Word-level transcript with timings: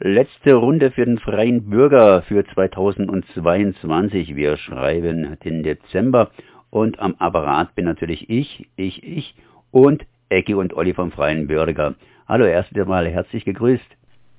Letzte 0.00 0.54
Runde 0.54 0.90
für 0.90 1.04
den 1.04 1.18
Freien 1.18 1.70
Bürger 1.70 2.22
für 2.22 2.44
2022. 2.44 4.34
Wir 4.34 4.56
schreiben 4.56 5.38
den 5.44 5.62
Dezember 5.62 6.30
und 6.70 6.98
am 6.98 7.14
Apparat 7.20 7.76
bin 7.76 7.84
natürlich 7.84 8.28
ich, 8.28 8.68
ich, 8.74 9.04
ich 9.04 9.36
und 9.70 10.04
Ecki 10.30 10.54
und 10.54 10.74
Olli 10.74 10.94
vom 10.94 11.12
Freien 11.12 11.46
Bürger. 11.46 11.94
Hallo, 12.26 12.44
erst 12.44 12.76
einmal 12.76 13.06
herzlich 13.06 13.44
gegrüßt. 13.44 13.86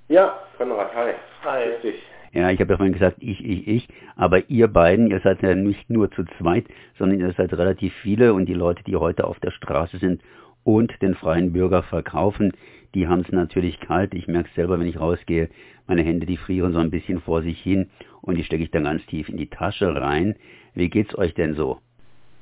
Ja, 0.10 0.38
Konrad, 0.58 0.94
hi. 0.94 1.14
Hi. 1.46 1.70
Grüß 1.70 1.82
dich. 1.84 2.04
Ja, 2.34 2.52
ich 2.52 2.60
habe 2.60 2.74
ja 2.74 2.78
vorhin 2.78 2.94
gesagt, 2.94 3.16
ich, 3.22 3.44
ich, 3.44 3.66
ich, 3.66 3.88
aber 4.18 4.50
ihr 4.50 4.68
beiden, 4.68 5.10
ihr 5.10 5.22
seid 5.22 5.42
ja 5.42 5.56
nicht 5.56 5.90
nur 5.90 6.12
zu 6.12 6.26
zweit, 6.38 6.66
sondern 7.00 7.22
ihr 7.22 7.32
seid 7.32 7.54
relativ 7.54 7.94
viele 8.02 8.34
und 8.34 8.48
die 8.48 8.54
Leute, 8.54 8.84
die 8.84 8.98
heute 8.98 9.24
auf 9.24 9.40
der 9.40 9.52
Straße 9.52 10.00
sind 10.00 10.22
und 10.66 11.02
den 11.02 11.16
freien 11.16 11.54
Bürger 11.54 11.84
verkaufen, 11.84 12.52
die 12.96 13.08
haben 13.08 13.22
es 13.22 13.32
natürlich 13.32 13.80
kalt. 13.82 14.14
Ich 14.14 14.28
merke 14.28 14.50
selber, 14.56 14.80
wenn 14.80 14.88
ich 14.88 15.00
rausgehe, 15.00 15.50
meine 15.86 16.02
Hände, 16.02 16.26
die 16.26 16.38
frieren 16.38 16.74
so 16.74 16.80
ein 16.80 16.90
bisschen 16.90 17.22
vor 17.22 17.44
sich 17.44 17.62
hin 17.62 17.92
und 18.22 18.36
die 18.36 18.44
stecke 18.44 18.64
ich 18.64 18.72
dann 18.72 18.86
ganz 18.86 19.06
tief 19.06 19.30
in 19.30 19.38
die 19.38 19.50
Tasche 19.50 19.94
rein. 19.94 20.36
Wie 20.74 20.90
geht's 20.90 21.16
euch 21.18 21.34
denn 21.36 21.56
so? 21.56 21.80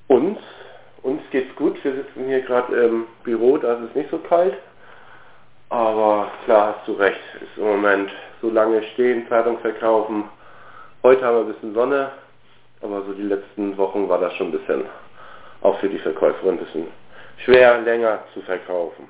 Uns? 0.08 0.38
Uns 1.02 1.22
geht's 1.32 1.54
gut. 1.56 1.84
Wir 1.84 1.96
sitzen 1.96 2.28
hier 2.28 2.42
gerade 2.42 2.74
im 2.76 3.06
Büro, 3.24 3.58
da 3.58 3.74
ist 3.74 3.90
es 3.90 3.96
nicht 3.96 4.12
so 4.12 4.20
kalt. 4.20 4.54
Aber 5.70 6.32
klar 6.46 6.76
hast 6.78 6.88
du 6.88 6.94
recht, 6.94 7.20
ist 7.42 7.58
im 7.58 7.64
Moment 7.64 8.12
so 8.42 8.50
lange 8.50 8.84
stehen, 8.94 9.28
Zeitung 9.28 9.58
verkaufen. 9.60 10.26
Heute 11.02 11.26
haben 11.26 11.38
wir 11.38 11.42
ein 11.42 11.54
bisschen 11.54 11.74
Sonne, 11.74 12.12
aber 12.82 13.04
so 13.06 13.14
die 13.14 13.24
letzten 13.24 13.76
Wochen 13.76 14.08
war 14.08 14.20
das 14.20 14.34
schon 14.36 14.48
ein 14.48 14.52
bisschen, 14.52 14.84
auch 15.62 15.78
für 15.80 15.90
die 15.90 15.98
Verkäuferin 15.98 16.52
ein 16.52 16.64
bisschen 16.64 16.88
schwer, 17.44 17.82
länger 17.82 18.20
zu 18.34 18.42
verkaufen. 18.42 19.08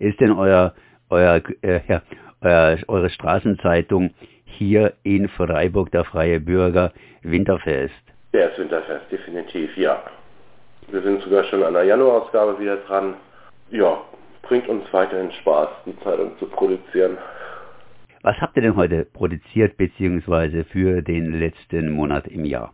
Ist 0.00 0.18
denn 0.18 0.32
euer, 0.32 0.72
euer, 1.10 1.42
äh, 1.60 1.80
ja, 1.86 2.00
euer, 2.40 2.78
eure 2.88 3.10
Straßenzeitung 3.10 4.14
hier 4.46 4.94
in 5.02 5.28
Freiburg, 5.28 5.90
der 5.92 6.04
Freie 6.04 6.40
Bürger, 6.40 6.92
Winterfest? 7.22 7.92
Der 8.32 8.50
ist 8.50 8.58
Winterfest, 8.58 9.12
definitiv, 9.12 9.76
ja. 9.76 10.02
Wir 10.88 11.02
sind 11.02 11.22
sogar 11.22 11.44
schon 11.44 11.62
an 11.62 11.74
der 11.74 11.84
Januarausgabe 11.84 12.58
wieder 12.58 12.76
dran. 12.78 13.14
Ja, 13.70 14.00
bringt 14.40 14.66
uns 14.68 14.90
weiterhin 14.90 15.30
Spaß, 15.32 15.68
die 15.84 15.96
Zeitung 16.00 16.32
zu 16.38 16.46
produzieren. 16.46 17.18
Was 18.22 18.36
habt 18.40 18.56
ihr 18.56 18.62
denn 18.62 18.76
heute 18.76 19.04
produziert 19.04 19.76
bzw. 19.76 20.64
für 20.64 21.02
den 21.02 21.38
letzten 21.38 21.90
Monat 21.90 22.26
im 22.26 22.46
Jahr? 22.46 22.72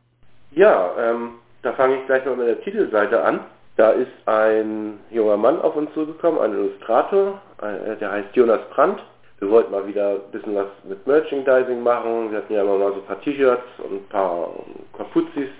Ja, 0.52 0.92
ähm, 0.96 1.30
da 1.62 1.72
fange 1.72 1.96
ich 1.96 2.06
gleich 2.06 2.24
mal 2.24 2.36
mit 2.36 2.46
der 2.46 2.60
Titelseite 2.60 3.20
an. 3.20 3.40
Da 3.76 3.90
ist 3.90 4.12
ein 4.24 5.00
junger 5.10 5.36
Mann 5.36 5.60
auf 5.60 5.76
uns 5.76 5.92
zugekommen, 5.92 6.40
ein 6.40 6.52
Illustrator, 6.54 7.40
äh, 7.60 7.96
der 7.96 8.10
heißt 8.10 8.34
Jonas 8.34 8.60
Brandt. 8.70 9.02
Wir 9.38 9.50
wollten 9.50 9.70
mal 9.70 9.86
wieder 9.86 10.12
ein 10.12 10.30
bisschen 10.32 10.54
was 10.54 10.68
mit 10.84 11.06
Merchandising 11.06 11.82
machen. 11.82 12.30
Wir 12.30 12.38
hatten 12.38 12.54
ja 12.54 12.62
immer 12.62 12.78
mal 12.78 12.92
so 12.92 13.00
ein 13.00 13.04
paar 13.04 13.20
T-Shirts 13.20 13.66
und 13.78 13.96
ein 13.96 14.08
paar 14.08 14.48
Kapuzis. 14.96 15.50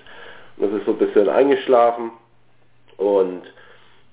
Das 0.56 0.72
ist 0.72 0.87
so 0.87 0.92
ein 0.92 0.98
bisschen 0.98 1.28
eingeschlafen. 1.28 2.12
Und 2.97 3.42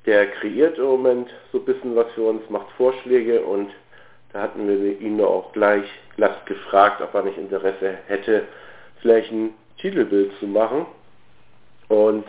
der 0.05 0.27
kreiert 0.31 0.77
im 0.77 0.83
Moment 0.83 1.29
so 1.53 1.59
ein 1.59 1.65
bisschen 1.65 1.95
was 1.95 2.11
für 2.11 2.23
uns, 2.23 2.41
macht 2.49 2.69
Vorschläge 2.75 3.41
und 3.41 3.69
da 4.33 4.41
hatten 4.41 4.67
wir 4.67 4.99
ihn 4.99 5.21
auch 5.21 5.53
gleich 5.53 5.85
glatt 6.17 6.45
gefragt, 6.45 7.01
ob 7.01 7.13
er 7.13 7.23
nicht 7.23 7.37
Interesse 7.37 7.99
hätte, 8.07 8.43
vielleicht 8.99 9.31
ein 9.31 9.53
Titelbild 9.77 10.33
zu 10.39 10.47
machen. 10.47 10.87
Und 11.87 12.25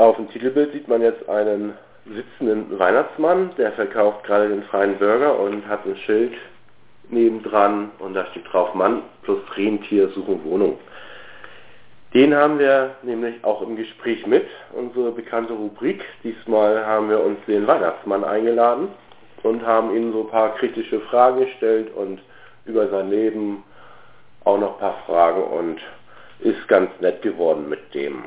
auf 0.00 0.16
dem 0.16 0.30
Titelbild 0.30 0.72
sieht 0.72 0.88
man 0.88 1.02
jetzt 1.02 1.28
einen 1.28 1.74
sitzenden 2.06 2.78
Weihnachtsmann, 2.78 3.50
der 3.58 3.72
verkauft 3.72 4.24
gerade 4.24 4.48
den 4.48 4.62
freien 4.62 4.96
Burger 4.96 5.38
und 5.38 5.68
hat 5.68 5.84
ein 5.84 5.96
Schild 5.98 6.32
nebendran 7.10 7.90
und 7.98 8.14
da 8.14 8.24
steht 8.26 8.50
drauf 8.50 8.72
Mann 8.72 9.02
plus 9.24 9.40
Rentier 9.56 10.08
suchen 10.08 10.42
Wohnung. 10.44 10.78
Den 12.14 12.34
haben 12.34 12.58
wir 12.58 12.94
nämlich 13.02 13.44
auch 13.44 13.60
im 13.60 13.76
Gespräch 13.76 14.26
mit, 14.26 14.46
unsere 14.72 15.12
bekannte 15.12 15.52
Rubrik. 15.52 16.02
Diesmal 16.24 16.84
haben 16.86 17.10
wir 17.10 17.22
uns 17.22 17.38
den 17.46 17.66
Weihnachtsmann 17.66 18.24
eingeladen 18.24 18.88
und 19.42 19.64
haben 19.66 19.94
ihm 19.94 20.12
so 20.12 20.22
ein 20.22 20.28
paar 20.28 20.54
kritische 20.54 21.00
Fragen 21.00 21.40
gestellt 21.40 21.94
und 21.94 22.20
über 22.64 22.88
sein 22.88 23.10
Leben 23.10 23.64
auch 24.44 24.58
noch 24.58 24.74
ein 24.74 24.80
paar 24.80 25.02
Fragen 25.04 25.42
und 25.42 25.80
ist 26.40 26.66
ganz 26.68 26.90
nett 27.00 27.20
geworden 27.20 27.68
mit 27.68 27.92
dem. 27.92 28.24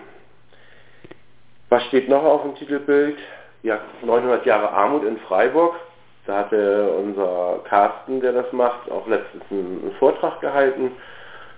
Was 1.73 1.85
steht 1.85 2.07
noch 2.07 2.23
auf 2.23 2.43
dem 2.43 2.53
Titelbild? 2.53 3.17
Ja, 3.63 3.79
900 4.03 4.45
Jahre 4.45 4.69
Armut 4.69 5.03
in 5.05 5.17
Freiburg. 5.17 5.73
Da 6.27 6.37
hatte 6.37 6.91
unser 6.91 7.61
Carsten, 7.67 8.21
der 8.21 8.31
das 8.31 8.53
macht, 8.53 8.91
auch 8.91 9.07
letztens 9.07 9.43
einen 9.49 9.91
Vortrag 9.97 10.39
gehalten 10.39 10.91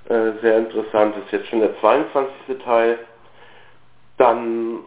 äh, 0.07 0.31
sehr 0.41 0.59
interessant, 0.59 1.17
ist 1.17 1.33
jetzt 1.33 1.47
schon 1.47 1.59
der 1.59 1.77
22. 1.81 2.63
Teil. 2.63 2.97
Dann 4.17 4.85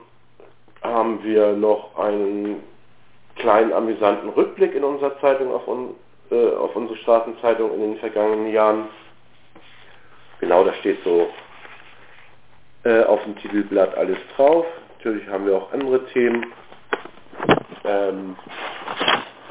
haben 0.82 1.22
wir 1.22 1.52
noch 1.52 1.98
einen 1.98 2.62
kleinen 3.36 3.74
amüsanten 3.74 4.30
Rückblick 4.30 4.74
in 4.74 4.82
unserer 4.82 5.20
Zeitung 5.20 5.52
auf, 5.52 5.68
un, 5.68 5.94
äh, 6.30 6.54
auf 6.54 6.74
unsere 6.74 6.96
Straßenzeitung 7.00 7.74
in 7.74 7.80
den 7.82 7.96
vergangenen 7.98 8.50
Jahren. 8.50 8.88
Genau, 10.40 10.64
da 10.64 10.72
steht 10.72 11.04
so 11.04 11.28
äh, 12.84 13.02
auf 13.02 13.22
dem 13.24 13.36
Titelblatt 13.36 13.94
alles 13.94 14.16
drauf. 14.34 14.64
Natürlich 14.98 15.28
haben 15.28 15.46
wir 15.46 15.56
auch 15.56 15.72
andere 15.72 16.04
Themen, 16.06 16.52
ähm, 17.84 18.36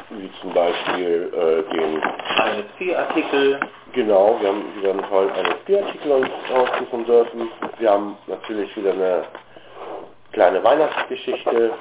wie 0.10 0.30
zum 0.42 0.54
Beispiel 0.54 1.32
äh, 1.34 1.74
den 1.74 1.98
NFT-Artikel 1.98 3.60
Genau, 3.94 4.38
wir 4.40 4.50
haben 4.50 4.64
wieder 4.76 4.92
einen 4.92 5.04
tollen 5.10 5.30
NFT-Artikel 5.30 6.12
uns 6.12 6.30
aussuchen 6.54 7.06
dürfen. 7.06 7.50
Wir 7.80 7.90
haben 7.90 8.16
natürlich 8.28 8.76
wieder 8.78 8.92
eine 8.92 9.24
kleine 10.34 10.64
Weihnachtsgeschichte 10.64 11.72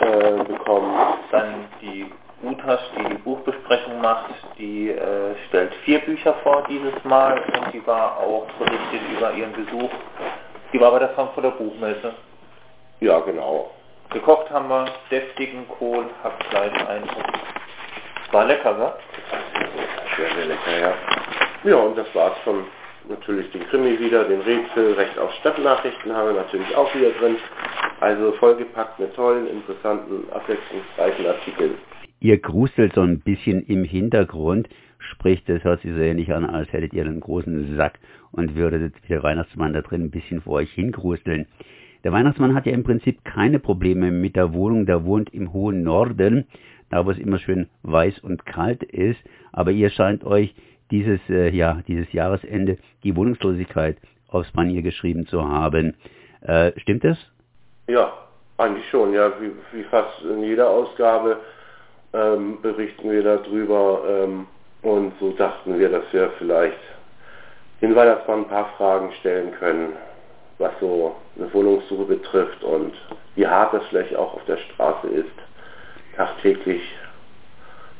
äh, 0.00 0.44
bekommen. 0.44 0.94
Dann 1.30 1.66
die 1.82 2.06
Utas, 2.42 2.80
die 2.96 3.04
die 3.04 3.18
Buchbesprechung 3.22 4.00
macht, 4.00 4.30
die 4.56 4.90
äh, 4.90 5.34
stellt 5.48 5.74
vier 5.84 5.98
Bücher 5.98 6.34
vor 6.42 6.64
dieses 6.68 6.94
Mal 7.04 7.38
und 7.40 7.74
die 7.74 7.86
war 7.86 8.16
auch 8.18 8.46
berichtet 8.58 9.00
über 9.14 9.32
ihren 9.34 9.52
Besuch. 9.52 9.90
Die 10.72 10.80
war 10.80 10.90
bei 10.90 11.00
der 11.00 11.10
Frankfurter 11.10 11.50
Buchmesse. 11.50 12.14
Ja, 13.00 13.20
genau. 13.20 13.70
Gekocht 14.10 14.50
haben 14.50 14.68
wir 14.68 14.86
deftigen 15.10 15.66
Kohl, 15.68 16.06
Hackfleisch, 16.22 16.86
Eintopf. 16.86 17.32
War 18.30 18.46
lecker, 18.46 18.78
wa? 18.78 18.96
Sehr, 20.16 20.34
sehr 20.34 20.46
lecker, 20.46 20.78
ja. 20.80 20.94
Ja, 21.64 21.76
und 21.76 21.96
das 21.96 22.06
war's 22.14 22.36
von 22.44 22.64
natürlich 23.08 23.50
den 23.52 23.66
Krimi 23.68 23.98
wieder, 23.98 24.24
den 24.24 24.40
Rätsel, 24.42 24.94
Recht 24.94 25.18
auf 25.18 25.32
Stadtnachrichten 25.40 26.14
haben 26.14 26.28
wir 26.28 26.42
natürlich 26.42 26.74
auch 26.76 26.94
wieder 26.94 27.10
drin. 27.10 27.36
Also 28.00 28.32
vollgepackt 28.32 28.98
mit 28.98 29.14
tollen, 29.14 29.46
interessanten, 29.48 30.30
abwechslungsreichen 30.32 31.26
Artikeln. 31.26 31.74
Ihr 32.20 32.38
gruselt 32.38 32.94
so 32.94 33.00
ein 33.00 33.20
bisschen 33.20 33.62
im 33.66 33.84
Hintergrund, 33.84 34.68
sprich, 35.10 35.42
das 35.44 35.64
hört 35.64 35.82
sich 35.82 35.92
so 35.92 35.98
ähnlich 35.98 36.32
an, 36.32 36.44
als 36.44 36.72
hättet 36.72 36.92
ihr 36.92 37.04
einen 37.04 37.20
großen 37.20 37.76
Sack 37.76 37.98
und 38.30 38.54
würdet 38.54 38.94
der 39.08 39.22
Weihnachtsmann 39.22 39.72
da 39.72 39.82
drin 39.82 40.04
ein 40.04 40.10
bisschen 40.10 40.40
vor 40.40 40.54
euch 40.54 40.72
hingruseln. 40.72 41.46
Der 42.04 42.12
Weihnachtsmann 42.12 42.54
hat 42.54 42.66
ja 42.66 42.72
im 42.72 42.82
Prinzip 42.82 43.24
keine 43.24 43.58
Probleme 43.58 44.10
mit 44.10 44.34
der 44.34 44.52
Wohnung, 44.52 44.86
der 44.86 45.04
wohnt 45.04 45.32
im 45.32 45.52
hohen 45.52 45.82
Norden 45.82 46.46
da 46.92 47.06
wo 47.06 47.10
es 47.10 47.18
immer 47.18 47.38
schön 47.38 47.68
weiß 47.82 48.20
und 48.20 48.46
kalt 48.46 48.82
ist. 48.84 49.18
Aber 49.50 49.72
ihr 49.72 49.90
scheint 49.90 50.24
euch 50.24 50.54
dieses, 50.90 51.20
äh, 51.28 51.48
ja, 51.48 51.80
dieses 51.88 52.12
Jahresende 52.12 52.76
die 53.02 53.16
Wohnungslosigkeit 53.16 53.96
aufs 54.28 54.52
Panier 54.52 54.82
geschrieben 54.82 55.26
zu 55.26 55.42
haben. 55.42 55.94
Äh, 56.42 56.78
stimmt 56.78 57.02
das? 57.02 57.18
Ja, 57.88 58.12
eigentlich 58.58 58.88
schon. 58.90 59.14
Ja, 59.14 59.32
wie, 59.40 59.52
wie 59.76 59.84
fast 59.84 60.22
in 60.22 60.42
jeder 60.42 60.68
Ausgabe 60.68 61.40
ähm, 62.12 62.60
berichten 62.60 63.10
wir 63.10 63.22
darüber. 63.22 64.02
Ähm, 64.06 64.46
und 64.82 65.12
so 65.20 65.30
dachten 65.30 65.78
wir, 65.78 65.88
dass 65.88 66.04
wir 66.12 66.30
vielleicht 66.38 66.78
den 67.80 67.94
Weihnachtsmann 67.94 68.40
ein 68.40 68.48
paar 68.48 68.70
Fragen 68.76 69.12
stellen 69.20 69.52
können, 69.58 69.94
was 70.58 70.72
so 70.80 71.16
eine 71.36 71.52
Wohnungssuche 71.52 72.04
betrifft 72.04 72.62
und 72.62 72.94
wie 73.34 73.46
hart 73.46 73.74
das 73.74 73.82
vielleicht 73.88 74.14
auch 74.14 74.34
auf 74.34 74.44
der 74.46 74.58
Straße 74.58 75.08
ist 75.08 75.30
tagtäglich, 76.16 76.82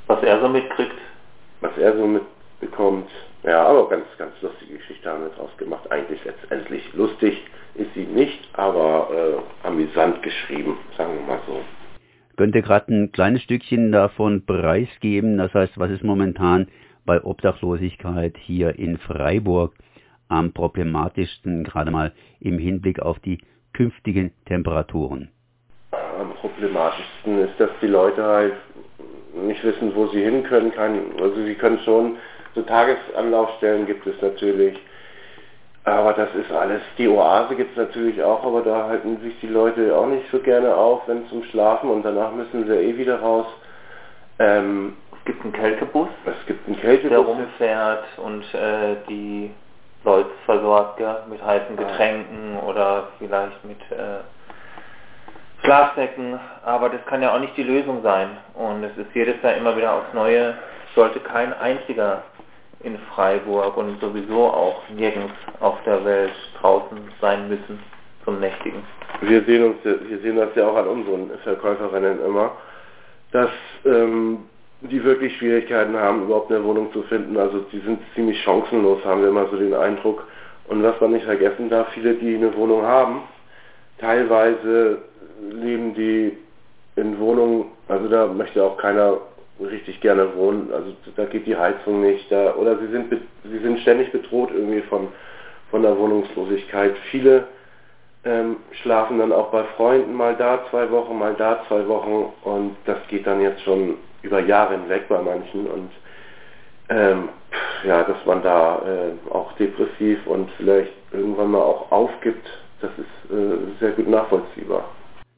was 0.06 0.22
er 0.22 0.40
so 0.40 0.48
mitkriegt. 0.48 0.96
Was 1.60 1.76
er 1.78 1.96
so 1.96 2.06
mitbekommt. 2.06 3.08
Ja, 3.44 3.64
aber 3.66 3.88
ganz, 3.88 4.04
ganz 4.18 4.32
lustige 4.42 4.78
Geschichte 4.78 5.08
haben 5.08 5.22
wir 5.22 5.30
draus 5.30 5.56
gemacht. 5.58 5.90
Eigentlich 5.90 6.24
letztendlich 6.24 6.92
lustig 6.92 7.40
ist 7.74 7.94
sie 7.94 8.04
nicht, 8.04 8.48
aber 8.54 9.08
äh, 9.12 9.66
amüsant 9.66 10.22
geschrieben, 10.22 10.78
sagen 10.96 11.14
wir 11.14 11.34
mal 11.34 11.40
so. 11.46 11.60
Könnt 12.36 12.54
ihr 12.54 12.62
gerade 12.62 12.92
ein 12.92 13.12
kleines 13.12 13.42
Stückchen 13.42 13.92
davon 13.92 14.44
preisgeben? 14.46 15.38
Das 15.38 15.52
heißt, 15.52 15.78
was 15.78 15.90
ist 15.90 16.04
momentan 16.04 16.68
bei 17.04 17.22
Obdachlosigkeit 17.22 18.36
hier 18.38 18.78
in 18.78 18.98
Freiburg 18.98 19.74
am 20.28 20.52
problematischsten, 20.52 21.64
gerade 21.64 21.90
mal 21.90 22.12
im 22.40 22.58
Hinblick 22.58 23.00
auf 23.00 23.18
die 23.20 23.38
künftigen 23.72 24.32
Temperaturen? 24.46 25.28
am 26.22 26.34
problematischsten 26.34 27.38
ist, 27.40 27.58
dass 27.58 27.70
die 27.80 27.86
Leute 27.86 28.22
halt 28.22 28.54
nicht 29.34 29.62
wissen, 29.64 29.94
wo 29.94 30.06
sie 30.08 30.22
hin 30.22 30.42
können. 30.44 30.72
Also 31.20 31.44
sie 31.44 31.54
können 31.54 31.78
schon, 31.80 32.16
so 32.54 32.62
Tagesanlaufstellen 32.62 33.86
gibt 33.86 34.06
es 34.06 34.20
natürlich, 34.20 34.78
aber 35.84 36.12
das 36.12 36.32
ist 36.34 36.52
alles, 36.52 36.80
die 36.96 37.08
Oase 37.08 37.56
gibt 37.56 37.72
es 37.72 37.76
natürlich 37.76 38.22
auch, 38.22 38.44
aber 38.44 38.62
da 38.62 38.86
halten 38.86 39.20
sich 39.20 39.38
die 39.40 39.48
Leute 39.48 39.96
auch 39.96 40.06
nicht 40.06 40.30
so 40.30 40.38
gerne 40.38 40.74
auf, 40.74 41.02
wenn 41.08 41.26
zum 41.28 41.42
Schlafen 41.44 41.90
und 41.90 42.04
danach 42.04 42.30
müssen 42.32 42.66
sie 42.66 42.72
eh 42.72 42.96
wieder 42.96 43.20
raus. 43.20 43.46
Ähm, 44.38 44.96
es 45.18 45.24
gibt 45.24 45.42
einen 45.42 45.52
Kältebus, 45.52 46.08
es 46.24 46.46
gibt 46.46 46.66
einen 46.68 46.80
Kältebus, 46.80 47.10
der 47.10 47.18
rumfährt 47.18 48.04
und 48.18 48.42
äh, 48.54 48.96
die 49.08 49.50
Leute 50.04 50.30
versorgt 50.46 51.00
ja, 51.00 51.24
mit 51.28 51.44
heißen 51.44 51.76
Getränken 51.76 52.58
oder 52.66 53.08
vielleicht 53.18 53.64
mit 53.64 53.80
äh, 53.90 54.20
Schlafsäcken, 55.64 56.40
aber 56.64 56.88
das 56.88 57.04
kann 57.06 57.22
ja 57.22 57.34
auch 57.34 57.40
nicht 57.40 57.56
die 57.56 57.62
Lösung 57.62 58.02
sein. 58.02 58.36
Und 58.54 58.82
es 58.82 58.96
ist 58.96 59.14
jedes 59.14 59.40
Jahr 59.42 59.54
immer 59.54 59.76
wieder 59.76 59.94
aufs 59.94 60.12
Neue, 60.12 60.54
sollte 60.94 61.20
kein 61.20 61.52
einziger 61.52 62.22
in 62.82 62.98
Freiburg 63.14 63.76
und 63.76 64.00
sowieso 64.00 64.44
auch 64.44 64.82
nirgends 64.94 65.34
auf 65.60 65.76
der 65.84 66.04
Welt 66.04 66.32
draußen 66.60 66.98
sein 67.20 67.48
müssen 67.48 67.78
zum 68.24 68.40
Nächtigen. 68.40 68.82
Wir 69.20 69.42
sehen 69.44 69.64
uns, 69.64 69.76
wir 69.84 70.18
sehen 70.18 70.36
das 70.36 70.54
ja 70.54 70.68
auch 70.68 70.76
an 70.76 70.86
unseren 70.86 71.30
Verkäuferinnen 71.42 72.24
immer, 72.24 72.52
dass 73.32 73.50
ähm, 73.84 74.38
die 74.82 75.02
wirklich 75.02 75.36
Schwierigkeiten 75.36 75.96
haben, 75.96 76.24
überhaupt 76.24 76.50
eine 76.50 76.64
Wohnung 76.64 76.92
zu 76.92 77.02
finden. 77.02 77.36
Also 77.36 77.60
die 77.72 77.80
sind 77.80 78.00
ziemlich 78.14 78.40
chancenlos, 78.42 79.04
haben 79.04 79.22
wir 79.22 79.28
immer 79.28 79.48
so 79.48 79.56
den 79.56 79.74
Eindruck. 79.74 80.24
Und 80.68 80.82
was 80.82 81.00
man 81.00 81.12
nicht 81.12 81.24
vergessen 81.24 81.68
darf, 81.68 81.88
viele, 81.92 82.14
die 82.14 82.34
eine 82.34 82.54
Wohnung 82.56 82.82
haben, 82.82 83.22
teilweise 83.98 84.98
leben 85.50 85.94
die 85.94 86.36
in 86.96 87.18
Wohnungen, 87.18 87.66
also 87.88 88.08
da 88.08 88.26
möchte 88.26 88.62
auch 88.62 88.76
keiner 88.76 89.18
richtig 89.64 90.00
gerne 90.00 90.34
wohnen, 90.36 90.70
also 90.72 90.94
da 91.16 91.24
geht 91.24 91.46
die 91.46 91.56
Heizung 91.56 92.00
nicht, 92.00 92.30
da, 92.30 92.54
oder 92.54 92.78
sie 92.78 92.88
sind, 92.88 93.12
sie 93.44 93.58
sind 93.58 93.80
ständig 93.80 94.12
bedroht 94.12 94.50
irgendwie 94.52 94.82
von, 94.82 95.08
von 95.70 95.82
der 95.82 95.96
Wohnungslosigkeit. 95.96 96.94
Viele 97.10 97.46
ähm, 98.24 98.56
schlafen 98.82 99.18
dann 99.18 99.32
auch 99.32 99.50
bei 99.50 99.64
Freunden 99.76 100.14
mal 100.14 100.36
da 100.36 100.64
zwei 100.70 100.90
Wochen, 100.90 101.18
mal 101.18 101.34
da 101.34 101.64
zwei 101.68 101.86
Wochen 101.88 102.32
und 102.44 102.76
das 102.84 102.98
geht 103.08 103.26
dann 103.26 103.40
jetzt 103.40 103.62
schon 103.62 103.96
über 104.22 104.40
Jahre 104.40 104.74
hinweg 104.74 105.08
bei 105.08 105.20
manchen 105.20 105.66
und 105.66 105.90
ähm, 106.88 107.28
ja, 107.84 108.04
dass 108.04 108.24
man 108.26 108.42
da 108.42 108.82
äh, 108.86 109.30
auch 109.32 109.52
depressiv 109.54 110.26
und 110.26 110.50
vielleicht 110.56 110.92
irgendwann 111.12 111.50
mal 111.50 111.62
auch 111.62 111.90
aufgibt, 111.90 112.46
das 112.80 112.90
ist 112.98 113.32
äh, 113.32 113.56
sehr 113.80 113.92
gut 113.92 114.08
nachvollziehbar. 114.08 114.84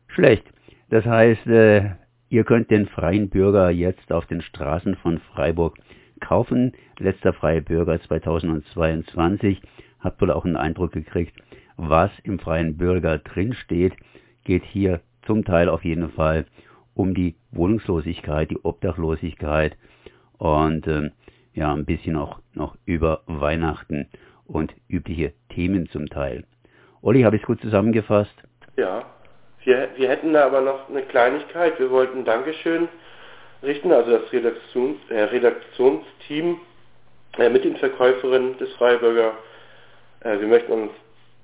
Schlecht. 0.08 0.46
Das 0.90 1.04
heißt, 1.04 1.46
äh, 1.46 1.90
ihr 2.34 2.42
könnt 2.42 2.68
den 2.72 2.88
freien 2.88 3.28
Bürger 3.28 3.70
jetzt 3.70 4.12
auf 4.12 4.26
den 4.26 4.42
Straßen 4.42 4.96
von 4.96 5.18
Freiburg 5.18 5.78
kaufen. 6.18 6.72
Letzter 6.98 7.32
freie 7.32 7.62
Bürger 7.62 8.00
2022. 8.00 9.62
Habt 10.00 10.20
wohl 10.20 10.32
auch 10.32 10.44
einen 10.44 10.56
Eindruck 10.56 10.90
gekriegt, 10.90 11.36
was 11.76 12.10
im 12.24 12.40
freien 12.40 12.76
Bürger 12.76 13.18
drinsteht. 13.18 13.92
Geht 14.42 14.64
hier 14.64 15.00
zum 15.22 15.44
Teil 15.44 15.68
auf 15.68 15.84
jeden 15.84 16.10
Fall 16.10 16.46
um 16.94 17.14
die 17.14 17.36
Wohnungslosigkeit, 17.52 18.50
die 18.50 18.58
Obdachlosigkeit 18.64 19.76
und 20.38 20.88
äh, 20.88 21.10
ja, 21.54 21.72
ein 21.72 21.84
bisschen 21.84 22.16
auch 22.16 22.40
noch 22.52 22.76
über 22.84 23.22
Weihnachten 23.26 24.08
und 24.44 24.74
übliche 24.88 25.34
Themen 25.50 25.88
zum 25.88 26.06
Teil. 26.06 26.44
Olli, 27.00 27.22
habe 27.22 27.36
ich 27.36 27.42
es 27.42 27.46
gut 27.46 27.60
zusammengefasst? 27.60 28.34
Ja, 28.76 29.04
wir, 29.64 29.88
wir 29.96 30.08
hätten 30.08 30.32
da 30.32 30.46
aber 30.46 30.60
noch 30.60 30.88
eine 30.88 31.02
Kleinigkeit. 31.02 31.78
Wir 31.78 31.90
wollten 31.90 32.24
Dankeschön 32.24 32.88
richten, 33.62 33.92
also 33.92 34.18
das 34.18 34.32
Redaktion, 34.32 35.00
äh, 35.08 35.22
Redaktionsteam 35.22 36.60
äh, 37.38 37.48
mit 37.48 37.64
den 37.64 37.76
Verkäuferinnen 37.76 38.58
des 38.58 38.72
Freiburger. 38.74 39.32
Äh, 40.20 40.38
wir 40.38 40.46
möchten 40.46 40.72
uns 40.72 40.92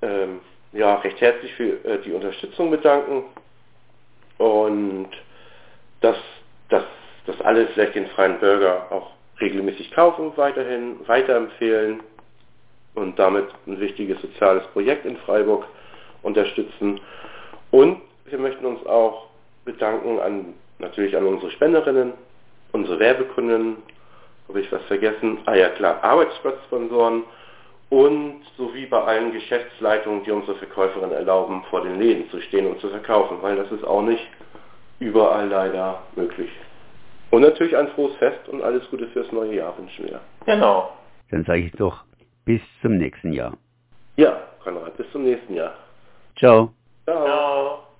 ähm, 0.01 0.39
ja, 0.73 0.95
recht 0.95 1.19
herzlich 1.19 1.53
für 1.53 1.83
äh, 1.85 1.99
die 2.03 2.13
Unterstützung 2.13 2.71
bedanken 2.71 3.25
und 4.37 5.09
dass, 6.01 6.17
dass, 6.69 6.83
dass 7.25 7.41
alle 7.41 7.67
vielleicht 7.67 7.95
den 7.95 8.07
Freien 8.07 8.39
Bürger 8.39 8.91
auch 8.91 9.11
regelmäßig 9.39 9.91
kaufen, 9.91 10.31
weiterhin 10.35 11.07
weiterempfehlen 11.07 12.01
und 12.95 13.17
damit 13.17 13.47
ein 13.67 13.79
wichtiges 13.79 14.21
soziales 14.21 14.65
Projekt 14.67 15.05
in 15.05 15.17
Freiburg 15.17 15.65
unterstützen. 16.21 16.99
Und 17.71 18.00
wir 18.31 18.39
möchten 18.39 18.65
uns 18.65 18.85
auch 18.85 19.27
bedanken 19.65 20.19
an 20.19 20.53
natürlich 20.79 21.15
an 21.15 21.25
unsere 21.25 21.51
Spenderinnen, 21.51 22.13
unsere 22.71 22.99
Werbekunden, 22.99 23.77
habe 24.47 24.61
ich 24.61 24.71
was 24.71 24.81
vergessen? 24.83 25.39
Ah 25.45 25.55
ja 25.55 25.69
klar, 25.69 26.03
Arbeitsplatzsponsoren 26.03 27.23
und 27.89 28.41
sowie 28.57 28.85
bei 28.85 29.01
allen 29.01 29.31
Geschäftsleitungen, 29.31 30.23
die 30.23 30.31
unsere 30.31 30.55
Verkäuferinnen 30.55 31.11
erlauben, 31.11 31.63
vor 31.69 31.81
den 31.81 31.99
Läden 31.99 32.29
zu 32.29 32.41
stehen 32.41 32.67
und 32.67 32.79
zu 32.79 32.89
verkaufen, 32.89 33.37
weil 33.41 33.55
das 33.55 33.71
ist 33.71 33.83
auch 33.83 34.01
nicht 34.01 34.25
überall 34.99 35.47
leider 35.47 36.01
möglich. 36.15 36.49
Und 37.31 37.41
natürlich 37.41 37.75
ein 37.77 37.87
frohes 37.89 38.15
Fest 38.17 38.47
und 38.49 38.61
alles 38.61 38.89
Gute 38.89 39.07
fürs 39.09 39.31
neue 39.31 39.55
Jahr 39.55 39.77
wünschen 39.77 40.05
wir. 40.05 40.19
Genau. 40.45 40.91
Dann 41.29 41.45
sage 41.45 41.61
ich 41.61 41.71
doch 41.73 42.03
bis 42.45 42.61
zum 42.81 42.97
nächsten 42.97 43.31
Jahr. 43.31 43.53
Ja, 44.17 44.41
Konrad, 44.63 44.97
bis 44.97 45.09
zum 45.11 45.23
nächsten 45.23 45.55
Jahr. 45.55 45.75
Ciao. 46.37 46.73
Ciao. 47.05 47.25
Ciao. 47.25 47.83